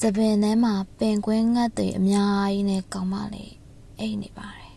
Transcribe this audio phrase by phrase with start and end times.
[0.00, 3.54] စပင်ထဲမှာပင်ကွင်းငတ်တွေအများကြီးနဲ့ကောင်းမလေး
[3.98, 4.74] အိတ်နေပါတယ်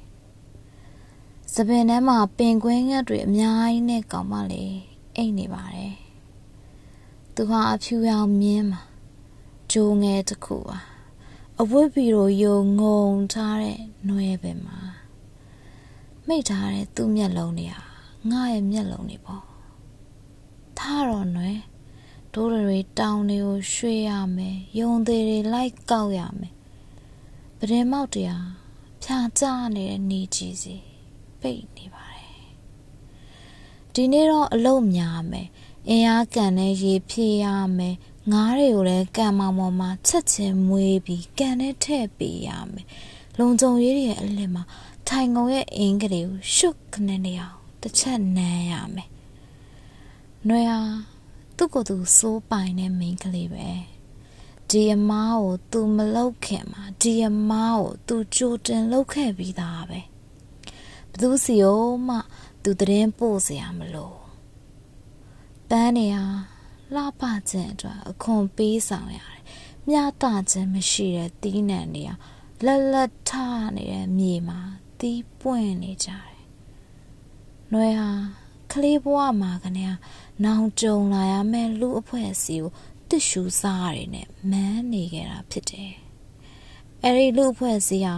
[1.53, 4.75] စပင်ထဲမှာပင်ကွင်းငတ်တွေအများကြီးနဲ့ကောင်းမလေး
[5.15, 5.95] အိတ်နေပါတယ်
[7.35, 8.81] သူဟာအဖြူရောင်မြင်းမှာ
[9.71, 10.79] ဂျိုးငယ်တစ်ခုပါ
[11.61, 14.79] အဝတ်ပြီးတော့ယုံငုံထားတဲ့နှွဲပင်မှာ
[16.27, 17.83] မိတ်ထားတဲ့သူ့မျက်လုံးတွေဟာ
[18.29, 19.43] ငါရဲ့မျက်လုံးတွေပေါ့
[20.77, 21.51] ထားတော့နှွဲ
[22.33, 26.53] ဒိုးတွေတောင်တွေကိုရွှေ့ရမယ်ယုံသေးတွေလိုက်ကောက်ရမယ်
[27.57, 28.47] ပဒင်မောက်တရား
[29.03, 29.43] ဖြာကျ
[29.75, 30.75] နေတဲ့နေကြီးစီ
[31.41, 32.47] ပိတ်နေပါတယ်
[33.93, 35.47] ဒီနေ့တော့အလုတ်များမယ်
[35.89, 37.47] အင်အားကန်နဲ့ရေဖြည့်ရ
[37.77, 37.95] မယ်
[38.31, 42.87] ငားတွေကိုလည်းကန်မောင်မောင်မှာချက်ချင်းမွေးပြီးကန်နဲ့ထည့်ပေးရမယ်
[43.37, 44.63] လုံကြုံရေးတွေရဲ့အလစ်မှာ
[45.07, 49.09] ထိုင်ကုန်ရဲ့အင်္ဂလိကိုရှုပ်ခနဲ့နေအောင်တစ်ချက်နမ်းရမယ်။
[50.47, 50.79] နှွေဟာ
[51.58, 53.70] သူ့ကိုယ်သူစိုးပိုင်တဲ့မိန်းကလေးပဲ
[54.70, 60.00] ဒီအမားကို तू မလောက်ခင်မှာဒီအမားကို तू ကြိုတင်လောက်ခဲ့ပြီးသားပဲ
[61.10, 62.16] ဘသူစီရောမှ
[62.62, 64.18] तू တရင်ပို့เสียမလို့
[65.68, 66.24] ပန်းနေဟာ
[66.94, 69.42] လှပခြင်းအတွက်အခွန်ပေးဆောင်ရတယ်
[69.88, 72.14] မျှတခြင်းမရှိတဲ့တီးနှံတွေဟာ
[72.64, 73.30] လက်လက်ထ
[73.76, 74.60] နေတဲ့မြေမှာ
[75.00, 76.42] တီးပွင့်နေကြတယ်။
[77.72, 78.10] နှွဲဟာ
[78.71, 79.85] ကလေးဘဝမှာကနေ
[80.45, 82.73] နောင်ကြုံလာရမယ့်လူအဖွဲ့အစည်းကို
[83.09, 85.93] တ िश ူစားရနဲ့မန်းနေကြတာဖြစ်တယ်။
[87.03, 88.15] အဲဒီလူအဖွဲ့အစည်းဟာ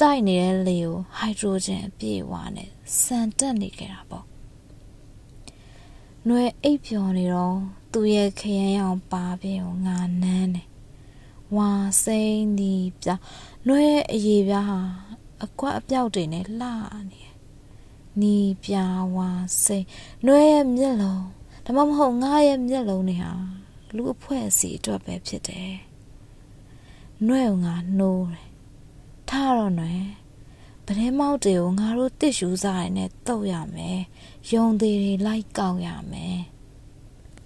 [0.00, 2.70] တိုက်နေတဲ့လေကိုဟိုက်ဒရိုဂျင်အပြည့်အဝနဲ့
[3.02, 4.24] စံတက်နေကြတာပေါ့။
[6.26, 7.58] နှွဲအိပ်ပျော်နေတော့
[7.92, 10.68] သူ့ရဲ့ခရမ်းရောင်ပါပြင်းကိုငါနမ်းတယ်။
[11.56, 11.70] ဝါ
[12.04, 13.08] စိမ့်ဒီပြ
[13.66, 14.80] နှွဲရဲ့အရေးပြားဟာ
[15.44, 16.68] အကွက်အပြောက်တွေနဲ့လှ
[17.10, 17.22] နေ
[18.20, 19.30] နီးပြာဝါ
[19.64, 19.86] စိတ်
[20.26, 21.24] နှွဲရဲ့မျက်လုံး
[21.64, 23.32] ဒါမှမဟုတ်ငါရဲ့မျက်လုံးတွေဟာ
[23.94, 25.72] လူအဖွဲ့အစည်းအတွက်ပဲဖြစ်တယ်။
[27.26, 28.48] နှွဲကိုငါနှိုးတယ်။
[29.28, 29.94] ထားတော့နှွဲ
[30.86, 33.98] ပဒင်းမောက်တွေကိုငါတို့တစ်ရှူစားရနဲ့တုတ်ရမယ်။
[34.52, 36.38] ယုံသေးတွေလိုက်ကောက်ရမယ်။